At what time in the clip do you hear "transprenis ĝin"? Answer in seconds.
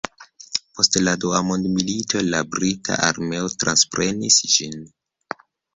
3.65-4.81